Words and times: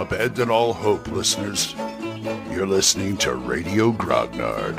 Abandon 0.00 0.48
all 0.48 0.72
hope, 0.72 1.08
listeners. 1.08 1.74
You're 2.50 2.66
listening 2.66 3.18
to 3.18 3.34
Radio 3.34 3.92
Grognard, 3.92 4.76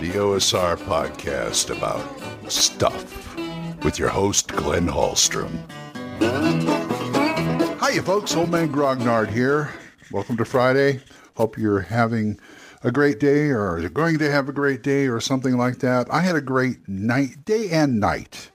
the 0.00 0.12
OSR 0.12 0.78
podcast 0.78 1.76
about 1.76 2.02
stuff 2.50 3.36
with 3.84 3.98
your 3.98 4.08
host, 4.08 4.48
Glenn 4.48 4.86
Hallstrom. 4.86 5.58
Hiya, 7.86 8.02
folks. 8.02 8.34
Old 8.34 8.48
Man 8.50 8.72
Grognard 8.72 9.28
here. 9.28 9.74
Welcome 10.10 10.38
to 10.38 10.46
Friday. 10.46 11.02
Hope 11.36 11.58
you're 11.58 11.80
having 11.80 12.40
a 12.82 12.90
great 12.90 13.20
day 13.20 13.50
or 13.50 13.78
you're 13.78 13.90
going 13.90 14.16
to 14.20 14.30
have 14.30 14.48
a 14.48 14.54
great 14.54 14.82
day 14.82 15.06
or 15.08 15.20
something 15.20 15.58
like 15.58 15.80
that. 15.80 16.10
I 16.10 16.20
had 16.20 16.34
a 16.34 16.40
great 16.40 16.88
night, 16.88 17.44
day 17.44 17.68
and 17.68 18.00
night. 18.00 18.52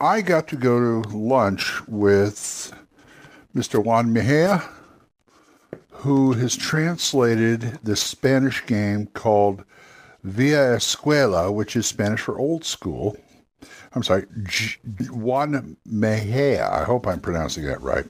I 0.00 0.20
got 0.20 0.48
to 0.48 0.56
go 0.56 0.80
to 0.80 1.08
lunch 1.16 1.86
with 1.86 2.72
Mr. 3.54 3.82
Juan 3.82 4.12
Mejia, 4.12 4.62
who 5.90 6.32
has 6.32 6.56
translated 6.56 7.78
the 7.82 7.96
Spanish 7.96 8.64
game 8.66 9.06
called 9.06 9.64
Vieja 10.24 10.76
Escuela, 10.76 11.52
which 11.52 11.76
is 11.76 11.86
Spanish 11.86 12.20
for 12.20 12.38
old 12.38 12.64
school. 12.64 13.16
I'm 13.94 14.02
sorry, 14.02 14.24
Juan 15.10 15.76
Mejia. 15.84 16.68
I 16.68 16.84
hope 16.84 17.06
I'm 17.06 17.20
pronouncing 17.20 17.64
that 17.66 17.82
right. 17.82 18.06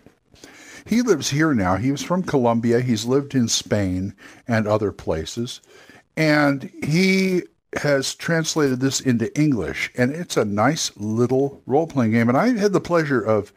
He 0.86 1.02
lives 1.02 1.30
here 1.30 1.54
now. 1.54 1.76
He 1.76 1.90
was 1.90 2.02
from 2.02 2.22
Colombia. 2.22 2.80
He's 2.80 3.04
lived 3.04 3.34
in 3.34 3.48
Spain 3.48 4.14
and 4.48 4.66
other 4.66 4.92
places. 4.92 5.60
And 6.16 6.70
he 6.84 7.42
has 7.80 8.14
translated 8.14 8.80
this 8.80 9.00
into 9.00 9.34
English. 9.38 9.90
And 9.96 10.12
it's 10.12 10.36
a 10.36 10.44
nice 10.44 10.90
little 10.96 11.62
role 11.66 11.86
playing 11.86 12.12
game. 12.12 12.28
And 12.28 12.38
I 12.38 12.56
had 12.56 12.72
the 12.72 12.80
pleasure 12.80 13.20
of 13.20 13.52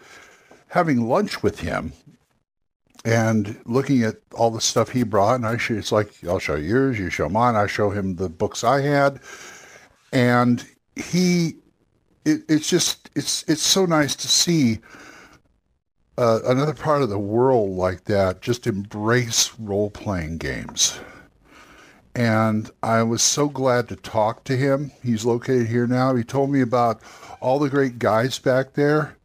having 0.76 1.08
lunch 1.08 1.42
with 1.42 1.62
him 1.62 1.94
and 3.06 3.58
looking 3.66 4.04
at 4.04 4.18
all 4.34 4.52
the 4.52 4.60
stuff 4.60 4.90
he 4.90 5.04
brought. 5.04 5.36
And 5.36 5.48
I 5.48 5.54
it's 5.54 5.94
like, 5.94 6.12
I'll 6.28 6.38
show 6.38 6.56
yours, 6.56 7.00
you 7.00 7.10
show 7.10 7.30
mine. 7.30 7.56
I 7.56 7.66
show 7.66 7.92
him 7.92 8.18
the 8.18 8.28
books 8.28 8.62
I 8.62 8.82
had. 8.82 9.22
And 10.12 10.68
he, 10.98 11.56
it, 12.26 12.42
it's 12.50 12.70
just, 12.70 13.10
it's, 13.16 13.44
it's 13.48 13.62
so 13.62 13.86
nice 13.86 14.18
to 14.18 14.28
see 14.28 14.80
uh, 16.18 16.40
another 16.46 16.74
part 16.74 17.02
of 17.02 17.10
the 17.10 17.20
world 17.20 17.70
like 17.70 18.04
that 18.04 18.42
just 18.42 18.68
embrace 18.68 19.58
role 19.58 19.90
playing 19.90 20.40
games. 20.40 21.00
And 22.14 22.70
I 22.84 23.02
was 23.04 23.24
so 23.24 23.48
glad 23.48 23.88
to 23.88 23.96
talk 23.96 24.44
to 24.44 24.58
him. 24.58 24.92
He's 25.02 25.24
located 25.24 25.68
here 25.68 25.88
now. 25.88 26.16
He 26.16 26.26
told 26.26 26.50
me 26.50 26.60
about 26.60 27.02
all 27.40 27.60
the 27.60 27.70
great 27.70 27.98
guys 27.98 28.40
back 28.40 28.74
there. 28.74 29.16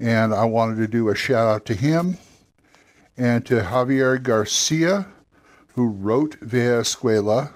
And 0.00 0.32
I 0.32 0.46
wanted 0.46 0.76
to 0.78 0.88
do 0.88 1.10
a 1.10 1.14
shout 1.14 1.46
out 1.46 1.66
to 1.66 1.74
him 1.74 2.16
and 3.18 3.44
to 3.46 3.60
Javier 3.60 4.20
Garcia, 4.20 5.06
who 5.74 5.88
wrote 5.88 6.36
Vieja 6.40 6.80
Escuela, 6.80 7.52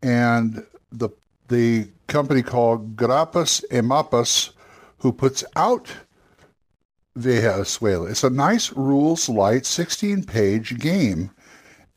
and 0.00 0.64
the, 0.92 1.08
the 1.48 1.88
company 2.06 2.42
called 2.42 2.94
Grapas 2.96 3.64
y 3.72 3.80
Mapas, 3.80 4.52
who 4.98 5.12
puts 5.12 5.42
out 5.56 5.88
Vieja 7.16 7.58
Escuela. 7.58 8.08
It's 8.08 8.22
a 8.22 8.30
nice 8.30 8.72
rules 8.72 9.28
light 9.28 9.66
16 9.66 10.22
page 10.24 10.78
game. 10.78 11.32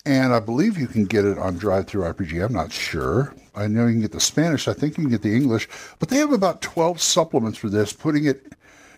And 0.08 0.34
I 0.34 0.40
believe 0.40 0.78
you 0.78 0.88
can 0.88 1.06
get 1.06 1.26
it 1.26 1.38
on 1.38 1.60
DriveThruRPG. 1.60 2.44
I'm 2.44 2.54
not 2.54 2.72
sure. 2.72 3.34
I 3.56 3.68
know 3.68 3.88
you 3.88 3.94
can 3.94 4.02
get 4.02 4.12
the 4.12 4.20
Spanish. 4.20 4.68
I 4.68 4.74
think 4.74 4.98
you 4.98 5.04
can 5.04 5.12
get 5.12 5.24
the 5.24 5.36
English. 5.36 5.68
But 5.98 6.10
they 6.10 6.18
have 6.18 6.32
about 6.32 6.62
12 6.62 7.02
supplements 7.02 7.58
for 7.58 7.70
this, 7.70 7.92
putting 7.92 8.26
it 8.26 8.54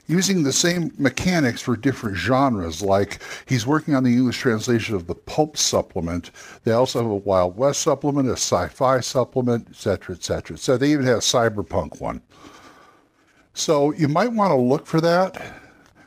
using 0.08 0.44
the 0.44 0.54
same 0.54 0.92
mechanics 0.98 1.62
for 1.62 1.76
different 1.76 2.18
genres. 2.18 2.82
Like 2.82 3.22
he's 3.46 3.68
working 3.68 3.94
on 3.94 4.04
the 4.04 4.14
English 4.14 4.40
translation 4.40 4.96
of 4.96 5.08
the 5.08 5.16
Pulp 5.16 5.58
supplement. 5.58 6.32
They 6.64 6.72
also 6.72 7.02
have 7.02 7.12
a 7.12 7.16
Wild 7.16 7.58
West 7.58 7.82
supplement, 7.82 8.30
a 8.30 8.34
sci-fi 8.34 9.02
supplement, 9.02 9.70
etc., 9.70 10.16
etc. 10.16 10.58
So 10.58 10.78
they 10.78 10.92
even 10.92 11.06
have 11.06 11.18
a 11.18 11.22
cyberpunk 11.22 12.02
one. 12.02 12.22
So 13.54 13.92
you 13.94 14.08
might 14.08 14.32
want 14.34 14.52
to 14.52 14.56
look 14.56 14.86
for 14.86 15.02
that. 15.02 15.36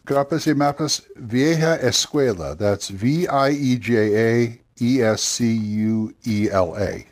Grapas 0.06 0.47
y 0.47 0.53
Mapas 0.53 1.03
Vieja 1.16 1.78
Escuela. 1.83 2.56
That's 2.56 2.89
V 2.89 3.28
I 3.28 3.50
E 3.50 3.77
J 3.77 4.44
A 4.44 4.60
E 4.81 5.03
S 5.03 5.22
C 5.22 5.53
U 5.53 6.15
E 6.27 6.49
L 6.50 6.77
A. 6.77 7.06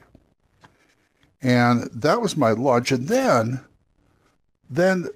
And 1.43 1.89
that 1.93 2.21
was 2.21 2.37
my 2.37 2.51
lunch. 2.51 2.91
And 2.91 3.07
then, 3.09 3.61
then 4.69 5.09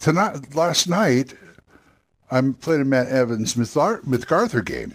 tonight, 0.00 0.54
last 0.54 0.88
night, 0.88 1.34
I'm 2.30 2.54
playing 2.54 2.82
a 2.82 2.84
Matt 2.84 3.08
Evans 3.08 3.56
MacArthur 3.56 4.62
game. 4.62 4.94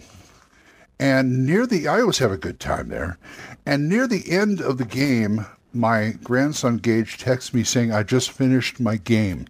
And 0.98 1.46
near 1.46 1.66
the, 1.66 1.88
I 1.88 2.00
always 2.00 2.18
have 2.18 2.32
a 2.32 2.38
good 2.38 2.60
time 2.60 2.88
there. 2.88 3.18
And 3.64 3.88
near 3.88 4.06
the 4.06 4.30
end 4.30 4.60
of 4.60 4.78
the 4.78 4.84
game, 4.84 5.46
my 5.72 6.14
grandson 6.22 6.78
Gage 6.78 7.18
texts 7.18 7.52
me 7.54 7.64
saying, 7.64 7.92
I 7.92 8.02
just 8.02 8.30
finished 8.30 8.80
my 8.80 8.96
game. 8.96 9.46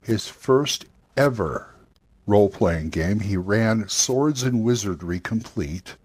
His 0.00 0.28
first 0.28 0.86
ever 1.16 1.74
role 2.26 2.48
playing 2.48 2.90
game. 2.90 3.20
He 3.20 3.36
ran 3.36 3.88
Swords 3.88 4.42
and 4.42 4.64
Wizardry 4.64 5.20
complete 5.20 5.96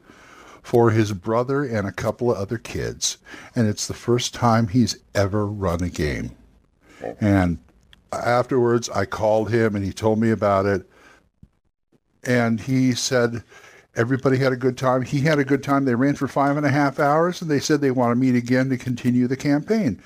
for 0.62 0.92
his 0.92 1.14
brother 1.14 1.64
and 1.64 1.88
a 1.88 1.92
couple 1.92 2.32
of 2.32 2.38
other 2.38 2.58
kids. 2.58 3.18
And 3.56 3.68
it's 3.68 3.88
the 3.88 3.94
first 3.94 4.34
time 4.34 4.68
he's 4.68 4.98
ever 5.16 5.48
run 5.48 5.82
a 5.82 5.90
game. 5.90 6.32
And 7.20 7.58
afterwards, 8.12 8.90
I 8.90 9.06
called 9.06 9.52
him 9.52 9.76
and 9.76 9.86
he 9.86 9.94
told 9.94 10.20
me 10.20 10.32
about 10.32 10.66
it. 10.66 10.90
And 12.24 12.60
he 12.60 12.94
said, 12.94 13.44
Everybody 13.96 14.38
had 14.38 14.54
a 14.54 14.58
good 14.58 14.78
time. 14.78 15.02
He 15.02 15.22
had 15.22 15.40
a 15.40 15.44
good 15.44 15.64
time. 15.64 15.84
They 15.84 15.96
ran 15.96 16.16
for 16.16 16.28
five 16.28 16.56
and 16.58 16.66
a 16.66 16.70
half 16.70 17.00
hours 17.00 17.42
and 17.42 17.50
they 17.50 17.60
said 17.60 17.82
they 17.82 17.92
want 17.92 18.12
to 18.12 18.16
meet 18.16 18.36
again 18.36 18.70
to 18.70 18.78
continue 18.78 19.28
the 19.28 19.36
campaign. 19.36 20.02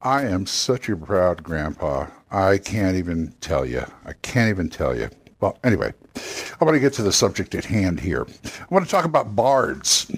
I 0.00 0.26
am 0.26 0.46
such 0.46 0.88
a 0.88 0.96
proud 0.96 1.42
grandpa. 1.42 2.06
I 2.30 2.58
can't 2.58 2.96
even 2.96 3.34
tell 3.40 3.66
you. 3.66 3.84
I 4.04 4.12
can't 4.22 4.50
even 4.50 4.68
tell 4.68 4.96
you. 4.96 5.08
Well, 5.40 5.58
anyway, 5.64 5.92
I 6.60 6.64
want 6.64 6.74
to 6.74 6.80
get 6.80 6.92
to 6.94 7.02
the 7.02 7.12
subject 7.12 7.54
at 7.54 7.64
hand 7.64 8.00
here. 8.00 8.26
I 8.44 8.66
want 8.70 8.84
to 8.84 8.90
talk 8.90 9.04
about 9.04 9.34
bards 9.34 10.10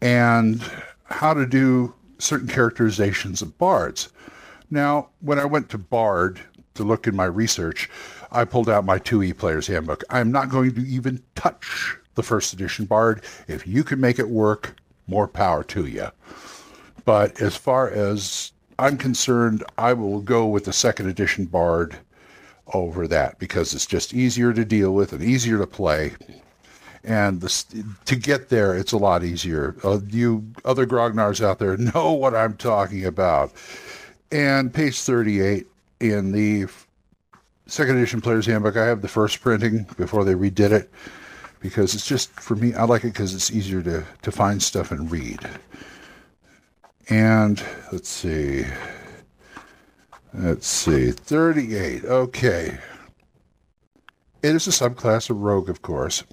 and 0.00 0.62
how 1.04 1.34
to 1.34 1.46
do 1.46 1.94
certain 2.18 2.48
characterizations 2.48 3.42
of 3.42 3.56
bards. 3.58 4.12
Now, 4.72 5.10
when 5.20 5.38
I 5.38 5.44
went 5.44 5.68
to 5.68 5.78
Bard 5.78 6.40
to 6.76 6.82
look 6.82 7.06
in 7.06 7.14
my 7.14 7.26
research, 7.26 7.90
I 8.30 8.46
pulled 8.46 8.70
out 8.70 8.86
my 8.86 8.98
2E 8.98 9.36
Player's 9.36 9.66
Handbook. 9.66 10.02
I'm 10.08 10.32
not 10.32 10.48
going 10.48 10.74
to 10.74 10.80
even 10.80 11.22
touch 11.34 11.98
the 12.14 12.22
first 12.22 12.54
edition 12.54 12.86
Bard. 12.86 13.22
If 13.48 13.66
you 13.66 13.84
can 13.84 14.00
make 14.00 14.18
it 14.18 14.30
work, 14.30 14.74
more 15.06 15.28
power 15.28 15.62
to 15.64 15.84
you. 15.84 16.08
But 17.04 17.38
as 17.38 17.54
far 17.54 17.90
as 17.90 18.52
I'm 18.78 18.96
concerned, 18.96 19.62
I 19.76 19.92
will 19.92 20.22
go 20.22 20.46
with 20.46 20.64
the 20.64 20.72
second 20.72 21.06
edition 21.06 21.44
Bard 21.44 21.98
over 22.72 23.06
that 23.08 23.38
because 23.38 23.74
it's 23.74 23.84
just 23.84 24.14
easier 24.14 24.54
to 24.54 24.64
deal 24.64 24.94
with 24.94 25.12
and 25.12 25.22
easier 25.22 25.58
to 25.58 25.66
play. 25.66 26.12
And 27.04 27.42
to 28.06 28.16
get 28.16 28.48
there, 28.48 28.74
it's 28.74 28.92
a 28.92 28.96
lot 28.96 29.22
easier. 29.22 29.76
Uh, 29.84 30.00
you 30.08 30.46
other 30.64 30.86
grognards 30.86 31.44
out 31.44 31.58
there 31.58 31.76
know 31.94 32.12
what 32.12 32.34
I'm 32.34 32.56
talking 32.56 33.04
about. 33.04 33.52
And 34.32 34.72
page 34.72 34.98
38 34.98 35.66
in 36.00 36.32
the 36.32 36.66
second 37.66 37.98
edition 37.98 38.22
Player's 38.22 38.46
Handbook, 38.46 38.78
I 38.78 38.86
have 38.86 39.02
the 39.02 39.08
first 39.08 39.42
printing 39.42 39.86
before 39.98 40.24
they 40.24 40.32
redid 40.32 40.72
it 40.72 40.90
because 41.60 41.94
it's 41.94 42.06
just, 42.06 42.30
for 42.40 42.56
me, 42.56 42.72
I 42.72 42.84
like 42.84 43.04
it 43.04 43.08
because 43.08 43.34
it's 43.34 43.50
easier 43.50 43.82
to, 43.82 44.04
to 44.22 44.32
find 44.32 44.62
stuff 44.62 44.90
and 44.90 45.10
read. 45.10 45.38
And 47.10 47.62
let's 47.92 48.08
see. 48.08 48.64
Let's 50.32 50.66
see. 50.66 51.10
38. 51.10 52.06
Okay. 52.06 52.78
It 54.42 54.56
is 54.56 54.66
a 54.66 54.70
subclass 54.70 55.28
of 55.28 55.36
rogue, 55.36 55.68
of 55.68 55.82
course. 55.82 56.24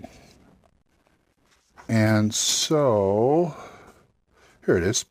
And 1.90 2.34
so, 2.34 3.54
here 4.66 4.78
it 4.78 4.84
is. 4.84 5.04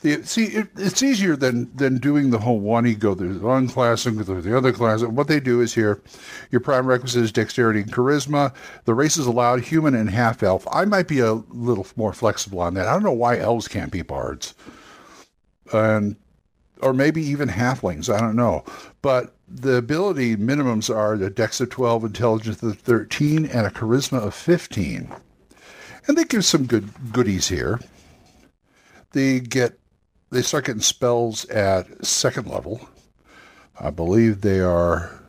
The, 0.00 0.22
see, 0.22 0.44
it, 0.44 0.68
it's 0.76 1.02
easier 1.02 1.34
than 1.34 1.74
than 1.76 1.98
doing 1.98 2.30
the 2.30 2.38
whole 2.38 2.60
one 2.60 2.86
ego. 2.86 3.14
There's 3.14 3.38
one 3.38 3.66
class 3.66 4.06
and 4.06 4.18
the 4.18 4.56
other 4.56 4.72
class. 4.72 5.02
What 5.02 5.26
they 5.26 5.40
do 5.40 5.60
is 5.60 5.74
here, 5.74 6.00
your 6.52 6.60
prime 6.60 6.86
requisite 6.86 7.24
is 7.24 7.32
dexterity 7.32 7.80
and 7.80 7.92
charisma. 7.92 8.54
The 8.84 8.94
races 8.94 9.26
allowed 9.26 9.62
human 9.62 9.96
and 9.96 10.08
half 10.08 10.42
elf. 10.44 10.68
I 10.70 10.84
might 10.84 11.08
be 11.08 11.18
a 11.18 11.32
little 11.32 11.86
more 11.96 12.12
flexible 12.12 12.60
on 12.60 12.74
that. 12.74 12.86
I 12.86 12.92
don't 12.92 13.02
know 13.02 13.10
why 13.12 13.38
elves 13.38 13.66
can't 13.66 13.90
be 13.90 14.02
bards 14.02 14.54
and 15.72 16.16
or 16.80 16.92
maybe 16.92 17.22
even 17.22 17.48
halflings. 17.48 18.12
I 18.12 18.20
don't 18.20 18.36
know. 18.36 18.64
But 19.02 19.34
the 19.48 19.74
ability 19.74 20.36
minimums 20.36 20.94
are 20.94 21.16
the 21.16 21.30
dex 21.30 21.60
of 21.60 21.70
12, 21.70 22.04
intelligence 22.04 22.62
of 22.62 22.78
13, 22.78 23.46
and 23.46 23.66
a 23.66 23.70
charisma 23.70 24.18
of 24.18 24.34
15. 24.34 25.12
And 26.06 26.16
they 26.16 26.24
give 26.24 26.44
some 26.44 26.66
good 26.66 27.12
goodies 27.12 27.48
here. 27.48 27.80
They 29.12 29.40
get 29.40 29.78
they 30.30 30.42
start 30.42 30.66
getting 30.66 30.82
spells 30.82 31.44
at 31.46 32.04
second 32.04 32.48
level. 32.48 32.88
I 33.80 33.90
believe 33.90 34.40
they 34.40 34.60
are 34.60 35.22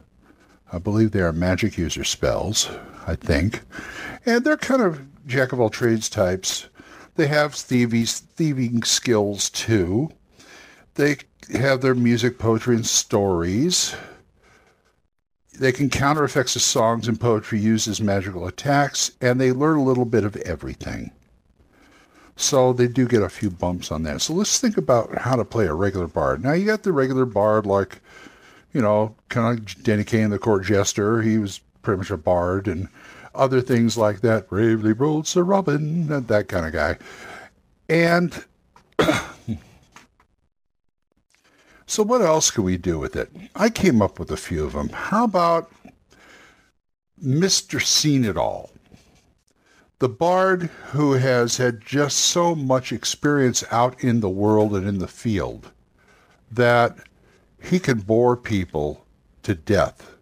I 0.71 0.77
believe 0.77 1.11
they 1.11 1.21
are 1.21 1.33
magic 1.33 1.77
user 1.77 2.03
spells. 2.03 2.69
I 3.09 3.15
think. 3.15 3.61
And 4.25 4.43
they're 4.43 4.57
kind 4.57 4.81
of 4.81 5.01
jack 5.25 5.51
of 5.51 5.59
all 5.59 5.69
trades 5.69 6.09
types. 6.09 6.67
They 7.15 7.27
have 7.27 7.55
thieves, 7.55 8.19
thieving 8.19 8.83
skills 8.83 9.49
too. 9.49 10.09
They 10.93 11.17
have 11.53 11.81
their 11.81 11.95
music, 11.95 12.37
poetry, 12.37 12.75
and 12.75 12.85
stories. 12.85 13.95
They 15.59 15.71
can 15.71 15.89
counter 15.89 16.23
effects 16.23 16.55
of 16.55 16.61
songs 16.61 17.07
and 17.07 17.19
poetry 17.19 17.59
used 17.59 17.87
as 17.87 17.99
magical 17.99 18.47
attacks, 18.47 19.11
and 19.19 19.41
they 19.41 19.51
learn 19.51 19.77
a 19.77 19.83
little 19.83 20.05
bit 20.05 20.23
of 20.23 20.35
everything. 20.37 21.11
So 22.39 22.71
they 22.71 22.87
do 22.87 23.05
get 23.05 23.21
a 23.21 23.27
few 23.27 23.49
bumps 23.49 23.91
on 23.91 24.03
that. 24.03 24.21
So 24.21 24.33
let's 24.33 24.59
think 24.59 24.77
about 24.77 25.17
how 25.17 25.35
to 25.35 25.43
play 25.43 25.67
a 25.67 25.73
regular 25.73 26.07
bard. 26.07 26.41
Now 26.41 26.53
you 26.53 26.65
got 26.65 26.83
the 26.83 26.93
regular 26.93 27.25
bard 27.25 27.65
like, 27.65 27.99
you 28.71 28.81
know, 28.81 29.13
kind 29.27 29.59
of 29.59 29.83
Danny 29.83 30.05
Kaye, 30.05 30.23
the 30.23 30.39
court 30.39 30.63
jester. 30.63 31.21
He 31.21 31.37
was 31.37 31.59
pretty 31.81 31.97
much 31.97 32.11
a 32.11 32.15
bard 32.17 32.69
and 32.69 32.87
other 33.35 33.59
things 33.59 33.97
like 33.97 34.21
that. 34.21 34.47
Bravely 34.47 34.93
rode 34.93 35.27
Sir 35.27 35.43
Robin, 35.43 36.07
that 36.27 36.47
kind 36.47 36.65
of 36.65 36.71
guy. 36.71 36.97
And 37.89 38.45
so 41.85 42.03
what 42.03 42.21
else 42.21 42.51
can 42.51 42.63
we 42.63 42.77
do 42.77 42.97
with 42.99 43.17
it? 43.17 43.29
I 43.53 43.69
came 43.69 44.01
up 44.01 44.17
with 44.17 44.31
a 44.31 44.37
few 44.37 44.63
of 44.63 44.71
them. 44.71 44.87
How 44.89 45.25
about 45.25 45.69
Mr. 47.21 47.81
Seen 47.81 48.23
It 48.23 48.37
All? 48.37 48.69
The 49.99 50.09
bard 50.09 50.63
who 50.91 51.13
has 51.13 51.57
had 51.57 51.81
just 51.81 52.17
so 52.17 52.55
much 52.55 52.91
experience 52.91 53.63
out 53.69 54.01
in 54.01 54.21
the 54.21 54.29
world 54.29 54.73
and 54.75 54.87
in 54.87 54.99
the 54.99 55.07
field 55.07 55.71
that 56.51 56.97
he 57.61 57.79
can 57.79 57.99
bore 57.99 58.37
people 58.37 59.05
to 59.43 59.53
death. 59.53 60.15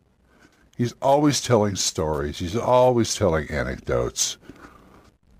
He's 0.75 0.93
always 1.01 1.41
telling 1.41 1.75
stories, 1.75 2.39
he's 2.39 2.55
always 2.55 3.15
telling 3.15 3.49
anecdotes. 3.49 4.37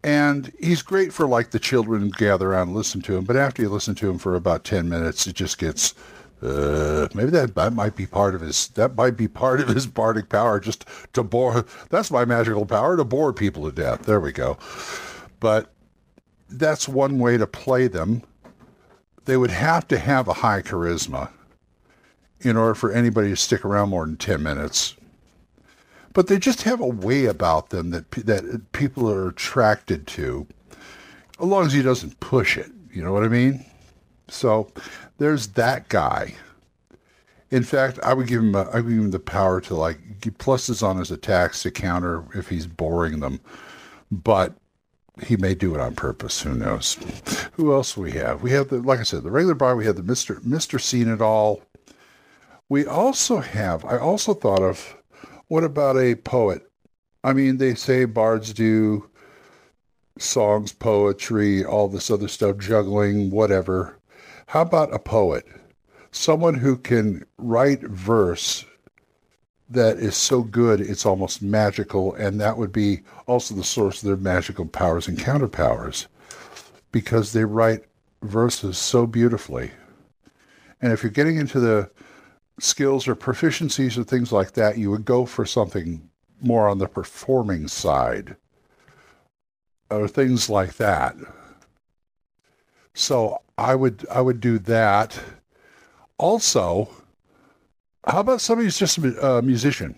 And 0.04 0.54
he's 0.60 0.84
great 0.84 1.12
for 1.12 1.28
like 1.28 1.50
the 1.50 1.60
children 1.60 2.10
gather 2.10 2.52
around 2.52 2.70
and 2.70 2.78
listen 2.78 3.02
to 3.02 3.18
him, 3.18 3.26
but 3.26 3.36
after 3.36 3.64
you 3.64 3.70
listen 3.70 3.96
to 3.96 4.10
him 4.10 4.20
for 4.20 4.36
about 4.36 4.64
10 4.64 4.88
minutes, 4.88 5.28
it 5.28 5.36
just 5.36 5.58
gets 5.58 5.96
uh, 6.42 7.08
maybe 7.14 7.32
that 7.32 7.56
that 7.56 7.74
might 7.74 7.96
be 7.96 8.06
part 8.06 8.36
of 8.36 8.42
his 8.42 8.68
that 8.70 8.96
might 8.96 9.18
be 9.18 9.28
part 9.28 9.60
of 9.60 9.70
his 9.70 9.88
bardic 9.88 10.30
power, 10.30 10.60
just 10.60 10.86
to 11.14 11.24
bore. 11.24 11.66
That's 11.90 12.12
my 12.12 12.26
magical 12.26 12.66
power 12.66 12.96
to 12.96 13.04
bore 13.04 13.34
people 13.34 13.66
to 13.66 13.72
death. 13.72 14.04
There 14.04 14.20
we 14.20 14.32
go. 14.32 14.58
But 15.40 15.72
that's 16.50 16.88
one 16.88 17.20
way 17.20 17.38
to 17.38 17.48
play 17.48 17.88
them. 17.88 18.24
They 19.26 19.36
would 19.36 19.52
have 19.52 19.88
to 19.90 19.98
have 19.98 20.28
a 20.28 20.34
high 20.34 20.62
charisma 20.62 21.30
in 22.42 22.56
order 22.56 22.76
for 22.76 22.92
anybody 22.92 23.30
to 23.30 23.36
stick 23.36 23.66
around 23.66 23.90
more 23.90 24.06
than 24.06 24.18
ten 24.18 24.44
minutes. 24.44 24.96
But 26.14 26.28
they 26.28 26.40
just 26.40 26.64
have 26.64 26.80
a 26.80 26.88
way 26.88 27.26
about 27.26 27.70
them 27.70 27.90
that 27.90 28.10
that 28.12 28.72
people 28.72 29.10
are 29.10 29.28
attracted 29.28 30.08
to, 30.08 30.48
as 31.40 31.46
long 31.46 31.66
as 31.66 31.74
he 31.74 31.82
doesn't 31.82 32.20
push 32.20 32.58
it. 32.58 32.72
You 32.92 33.04
know 33.04 33.12
what 33.12 33.24
I 33.24 33.28
mean? 33.28 33.66
So 34.30 34.70
there's 35.18 35.48
that 35.50 35.90
guy. 35.90 36.36
In 37.50 37.64
fact, 37.64 37.98
I 38.04 38.14
would 38.14 38.28
give 38.28 38.42
him 38.42 38.56
a, 38.56 38.64
I 38.64 38.82
would 38.82 38.90
give 38.90 39.00
him 39.00 39.12
the 39.12 39.20
power 39.20 39.62
to 39.62 39.76
like 39.76 40.20
get 40.20 40.38
pluses 40.38 40.84
on 40.84 40.98
his 40.98 41.12
attacks 41.12 41.64
to 41.64 41.72
counter 41.72 42.26
if 42.34 42.50
he's 42.50 42.68
boring 42.68 43.22
them, 43.22 43.40
but 44.12 44.54
he 45.24 45.38
may 45.38 45.56
do 45.56 45.74
it 45.74 45.80
on 45.80 45.96
purpose. 45.96 46.42
Who 46.42 46.54
knows? 46.54 46.98
Who 47.54 47.74
else 47.74 47.96
we 47.96 48.12
have? 48.12 48.44
We 48.44 48.52
have 48.52 48.68
the 48.68 48.80
like 48.82 49.00
I 49.00 49.04
said, 49.04 49.24
the 49.24 49.32
regular 49.32 49.56
bar. 49.56 49.76
We 49.76 49.86
have 49.86 49.96
the 49.96 50.04
Mister 50.04 50.42
Mister 50.44 50.78
Seen 50.78 51.08
It 51.08 51.22
All. 51.22 51.62
We 52.70 52.86
also 52.86 53.38
have. 53.38 53.86
I 53.86 53.98
also 53.98 54.34
thought 54.34 54.62
of 54.62 54.98
what 55.48 55.64
about 55.64 55.98
a 55.98 56.16
poet? 56.16 56.70
I 57.24 57.32
mean, 57.32 57.58
they 57.58 57.76
say 57.76 58.04
bards 58.04 58.54
do 58.54 59.10
songs, 60.20 60.74
poetry, 60.74 61.64
all 61.64 61.88
this 61.88 62.12
other 62.12 62.28
stuff, 62.28 62.58
juggling, 62.58 63.32
whatever. 63.32 63.98
How 64.48 64.62
about 64.62 64.94
a 64.94 65.00
poet? 65.00 65.46
Someone 66.12 66.54
who 66.56 66.78
can 66.78 67.26
write 67.38 67.82
verse 67.82 68.64
that 69.70 69.98
is 69.98 70.16
so 70.16 70.42
good 70.42 70.80
it's 70.80 71.06
almost 71.06 71.42
magical, 71.42 72.14
and 72.16 72.40
that 72.40 72.58
would 72.58 72.72
be 72.72 73.02
also 73.26 73.54
the 73.54 73.66
source 73.66 74.02
of 74.02 74.08
their 74.08 74.16
magical 74.16 74.66
powers 74.66 75.06
and 75.06 75.18
counterpowers 75.18 76.08
because 76.94 77.34
they 77.34 77.44
write 77.44 77.84
verses 78.22 78.78
so 78.78 79.06
beautifully. 79.06 79.72
And 80.82 80.94
if 80.94 81.04
you're 81.04 81.12
getting 81.12 81.36
into 81.36 81.60
the 81.60 81.92
skills 82.58 83.06
or 83.06 83.18
proficiencies 83.18 83.98
or 83.98 84.06
things 84.06 84.32
like 84.32 84.54
that, 84.54 84.78
you 84.78 84.90
would 84.92 85.04
go 85.04 85.26
for 85.26 85.46
something 85.46 86.10
more 86.40 86.70
on 86.70 86.78
the 86.78 86.88
performing 86.88 87.68
side 87.68 88.38
or 89.90 90.08
things 90.08 90.50
like 90.50 90.78
that. 90.78 91.18
So 92.94 93.42
I 93.58 93.76
would 93.76 94.06
I 94.12 94.22
would 94.22 94.40
do 94.40 94.60
that. 94.60 95.20
Also, 96.18 96.90
how 98.06 98.20
about 98.20 98.42
somebody 98.42 98.66
who's 98.66 98.78
just 98.78 98.98
a 98.98 99.38
uh, 99.38 99.42
musician 99.42 99.96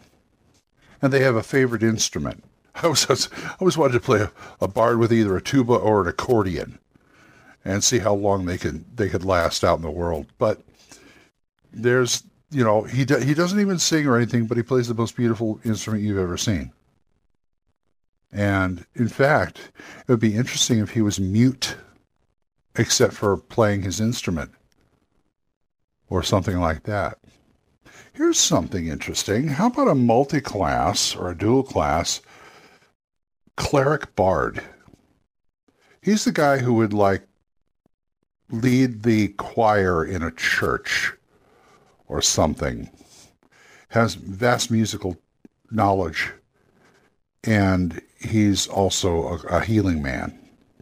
and 1.02 1.12
they 1.12 1.22
have 1.22 1.36
a 1.36 1.44
favorite 1.44 1.84
instrument? 1.84 2.44
I 2.76 2.88
was 2.88 3.30
I 3.32 3.56
always 3.60 3.78
wanted 3.78 3.94
to 3.94 4.00
play 4.00 4.22
a, 4.22 4.32
a 4.62 4.68
bard 4.68 5.00
with 5.00 5.12
either 5.12 5.36
a 5.36 5.42
tuba 5.42 5.74
or 5.74 6.02
an 6.02 6.08
accordion 6.08 6.80
and 7.66 7.84
see 7.84 8.00
how 8.00 8.14
long 8.14 8.46
they 8.46 8.58
could 8.58 8.98
they 8.98 9.10
could 9.10 9.26
last 9.26 9.64
out 9.64 9.78
in 9.78 9.82
the 9.82 9.92
world. 9.92 10.28
But 10.38 10.62
there's 11.74 12.24
you 12.52 12.64
know 12.64 12.84
he 12.84 13.04
do, 13.04 13.18
he 13.18 13.34
doesn't 13.34 13.60
even 13.60 13.80
sing 13.80 14.08
or 14.08 14.16
anything, 14.16 14.46
but 14.46 14.58
he 14.58 14.64
plays 14.64 14.88
the 14.88 14.94
most 14.94 15.16
beautiful 15.16 15.60
instrument 15.66 16.04
you've 16.04 16.18
ever 16.18 16.38
seen. 16.38 16.72
And 18.32 18.86
in 18.96 19.10
fact, 19.10 19.72
it 20.02 20.08
would 20.08 20.20
be 20.20 20.36
interesting 20.36 20.80
if 20.80 20.92
he 20.92 21.02
was 21.02 21.20
mute 21.20 21.76
except 22.76 23.14
for 23.14 23.38
playing 23.38 23.82
his 23.84 24.00
instrument 24.00 24.52
or 26.10 26.24
something 26.24 26.60
like 26.60 26.84
that. 26.84 27.18
Here's 28.14 28.40
something 28.40 28.88
interesting. 28.88 29.48
How 29.48 29.68
about 29.68 29.88
a 29.88 29.96
multi-class 29.96 31.16
or 31.16 31.30
a 31.30 31.38
dual 31.38 31.64
class 31.64 32.22
cleric 33.56 34.16
bard? 34.16 34.64
He's 36.02 36.26
the 36.26 36.32
guy 36.32 36.58
who 36.58 36.74
would 36.74 36.94
like 36.94 37.28
lead 38.52 39.04
the 39.04 39.30
choir 39.30 40.04
in 40.04 40.24
a 40.24 40.32
church 40.32 41.14
or 42.08 42.22
something. 42.22 42.90
Has 43.90 44.16
vast 44.16 44.72
musical 44.72 45.18
knowledge 45.72 46.32
and 47.44 48.02
he's 48.20 48.68
also 48.68 49.28
a, 49.28 49.58
a 49.58 49.62
healing 49.62 50.02
man. 50.02 50.38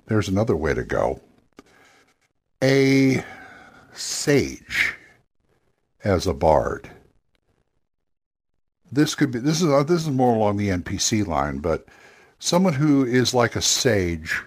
There's 0.07 0.29
another 0.29 0.55
way 0.55 0.73
to 0.73 0.83
go 0.83 1.21
a 2.63 3.23
sage 3.93 4.95
as 6.03 6.27
a 6.27 6.33
bard. 6.33 6.89
This 8.91 9.15
could 9.15 9.31
be 9.31 9.39
this 9.39 9.61
is 9.61 9.69
uh, 9.69 9.83
this 9.83 10.03
is 10.03 10.09
more 10.09 10.35
along 10.35 10.57
the 10.57 10.69
NPC 10.69 11.25
line, 11.27 11.59
but 11.59 11.85
someone 12.39 12.73
who 12.73 13.05
is 13.05 13.33
like 13.33 13.55
a 13.55 13.61
sage 13.61 14.43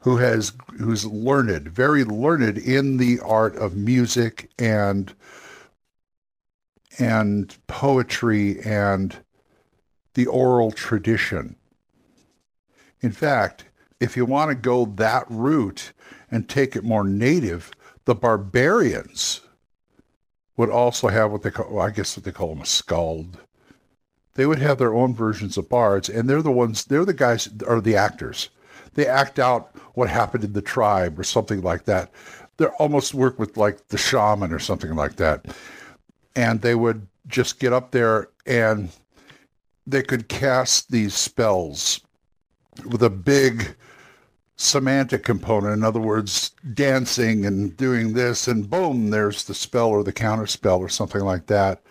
who 0.00 0.16
has 0.16 0.52
who's 0.78 1.04
learned, 1.04 1.68
very 1.68 2.04
learned 2.04 2.58
in 2.58 2.96
the 2.96 3.18
art 3.20 3.56
of 3.56 3.76
music 3.76 4.50
and 4.58 5.14
and 6.98 7.56
poetry 7.66 8.60
and 8.62 9.16
the 10.14 10.26
oral 10.26 10.70
tradition. 10.70 11.56
In 13.00 13.12
fact, 13.12 13.64
if 14.00 14.16
you 14.16 14.24
want 14.24 14.50
to 14.50 14.54
go 14.54 14.86
that 14.86 15.24
route 15.28 15.92
and 16.30 16.48
take 16.48 16.76
it 16.76 16.84
more 16.84 17.04
native, 17.04 17.70
the 18.04 18.14
barbarians 18.14 19.40
would 20.56 20.70
also 20.70 21.08
have 21.08 21.30
what 21.30 21.42
they 21.42 21.50
call, 21.50 21.68
well, 21.70 21.86
I 21.86 21.90
guess 21.90 22.16
what 22.16 22.24
they 22.24 22.32
call 22.32 22.50
them 22.50 22.62
a 22.62 22.66
skald. 22.66 23.38
They 24.34 24.46
would 24.46 24.58
have 24.58 24.78
their 24.78 24.94
own 24.94 25.14
versions 25.14 25.56
of 25.56 25.68
bards, 25.68 26.08
and 26.08 26.28
they're 26.28 26.42
the 26.42 26.52
ones, 26.52 26.84
they're 26.84 27.04
the 27.04 27.12
guys, 27.12 27.48
or 27.66 27.80
the 27.80 27.96
actors. 27.96 28.50
They 28.94 29.06
act 29.06 29.38
out 29.38 29.74
what 29.94 30.08
happened 30.08 30.44
in 30.44 30.52
the 30.52 30.62
tribe 30.62 31.18
or 31.18 31.24
something 31.24 31.62
like 31.62 31.84
that. 31.84 32.10
They 32.56 32.66
almost 32.66 33.14
work 33.14 33.38
with 33.38 33.56
like 33.56 33.88
the 33.88 33.98
shaman 33.98 34.52
or 34.52 34.58
something 34.58 34.94
like 34.94 35.16
that. 35.16 35.46
And 36.36 36.60
they 36.60 36.74
would 36.74 37.06
just 37.26 37.58
get 37.58 37.72
up 37.72 37.90
there 37.90 38.28
and 38.46 38.90
they 39.86 40.02
could 40.02 40.28
cast 40.28 40.90
these 40.90 41.14
spells 41.14 42.00
with 42.86 43.02
a 43.02 43.10
big 43.10 43.74
somatic 44.60 45.24
component. 45.24 45.74
In 45.74 45.84
other 45.84 46.00
words, 46.00 46.50
dancing 46.74 47.46
and 47.46 47.76
doing 47.76 48.12
this, 48.12 48.46
and 48.46 48.68
boom, 48.68 49.10
there's 49.10 49.44
the 49.44 49.54
spell 49.54 49.88
or 49.88 50.04
the 50.04 50.12
counter 50.12 50.46
spell 50.46 50.78
or 50.78 50.88
something 50.88 51.22
like 51.22 51.46
that. 51.46 51.82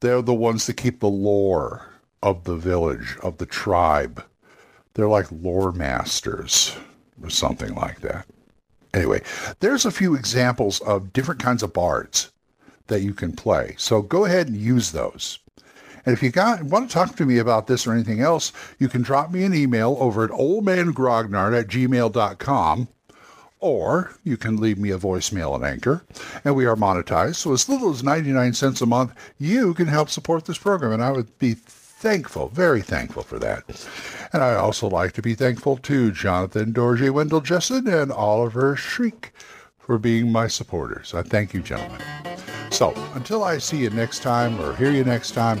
They're 0.00 0.22
the 0.22 0.34
ones 0.34 0.66
that 0.66 0.74
keep 0.74 1.00
the 1.00 1.08
lore 1.08 1.86
of 2.22 2.44
the 2.44 2.56
village, 2.56 3.16
of 3.22 3.38
the 3.38 3.46
tribe. 3.46 4.22
They're 4.94 5.08
like 5.08 5.30
lore 5.30 5.72
masters 5.72 6.76
or 7.22 7.30
something 7.30 7.74
like 7.74 8.00
that. 8.00 8.26
Anyway, 8.92 9.22
there's 9.60 9.84
a 9.84 9.90
few 9.90 10.14
examples 10.14 10.80
of 10.80 11.12
different 11.12 11.40
kinds 11.42 11.62
of 11.62 11.72
bards 11.72 12.30
that 12.88 13.02
you 13.02 13.14
can 13.14 13.32
play. 13.32 13.74
So 13.78 14.02
go 14.02 14.24
ahead 14.24 14.48
and 14.48 14.56
use 14.56 14.90
those. 14.92 15.38
And 16.06 16.12
if 16.12 16.22
you 16.22 16.30
got 16.30 16.62
want 16.62 16.88
to 16.88 16.94
talk 16.94 17.16
to 17.16 17.26
me 17.26 17.38
about 17.38 17.66
this 17.66 17.86
or 17.86 17.92
anything 17.92 18.20
else, 18.20 18.52
you 18.78 18.88
can 18.88 19.02
drop 19.02 19.30
me 19.30 19.44
an 19.44 19.54
email 19.54 19.96
over 20.00 20.24
at 20.24 20.30
oldmangrognard 20.30 21.58
at 21.58 21.66
gmail.com 21.66 22.88
or 23.58 24.12
you 24.22 24.36
can 24.36 24.56
leave 24.58 24.78
me 24.78 24.90
a 24.90 24.98
voicemail 24.98 25.52
on 25.52 25.64
Anchor. 25.64 26.04
And 26.44 26.54
we 26.54 26.66
are 26.66 26.76
monetized, 26.76 27.36
so 27.36 27.52
as 27.52 27.68
little 27.68 27.90
as 27.90 28.04
99 28.04 28.52
cents 28.52 28.80
a 28.80 28.86
month, 28.86 29.12
you 29.38 29.74
can 29.74 29.86
help 29.86 30.10
support 30.10 30.44
this 30.44 30.58
program. 30.58 30.92
And 30.92 31.02
I 31.02 31.10
would 31.10 31.36
be 31.38 31.54
thankful, 31.54 32.48
very 32.48 32.82
thankful 32.82 33.22
for 33.22 33.38
that. 33.38 33.64
And 34.32 34.42
I 34.42 34.54
also 34.54 34.88
like 34.88 35.12
to 35.12 35.22
be 35.22 35.34
thankful 35.34 35.78
to 35.78 36.12
Jonathan 36.12 36.72
Dorje 36.72 37.10
Wendell 37.10 37.40
Jessen 37.40 37.88
and 37.88 38.12
Oliver 38.12 38.76
Shriek 38.76 39.32
for 39.78 39.98
being 39.98 40.30
my 40.30 40.46
supporters. 40.46 41.14
I 41.14 41.22
thank 41.22 41.54
you, 41.54 41.62
gentlemen. 41.62 42.02
So 42.70 42.92
until 43.14 43.42
I 43.42 43.58
see 43.58 43.78
you 43.78 43.90
next 43.90 44.22
time 44.22 44.60
or 44.60 44.76
hear 44.76 44.90
you 44.90 45.04
next 45.04 45.30
time, 45.30 45.60